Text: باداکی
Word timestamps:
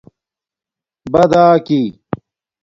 باداکی 1.11 1.81